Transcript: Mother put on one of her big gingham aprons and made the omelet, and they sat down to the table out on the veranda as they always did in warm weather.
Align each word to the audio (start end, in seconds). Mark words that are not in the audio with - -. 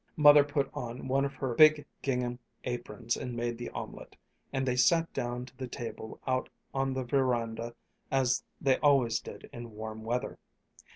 Mother 0.17 0.43
put 0.43 0.67
on 0.73 1.07
one 1.07 1.25
of 1.25 1.35
her 1.35 1.53
big 1.53 1.85
gingham 2.01 2.39
aprons 2.63 3.15
and 3.15 3.35
made 3.35 3.59
the 3.59 3.69
omelet, 3.69 4.15
and 4.51 4.67
they 4.67 4.75
sat 4.75 5.13
down 5.13 5.45
to 5.45 5.55
the 5.55 5.67
table 5.67 6.19
out 6.25 6.49
on 6.73 6.95
the 6.95 7.03
veranda 7.03 7.75
as 8.09 8.43
they 8.59 8.79
always 8.79 9.19
did 9.19 9.47
in 9.53 9.73
warm 9.75 10.01
weather. 10.03 10.39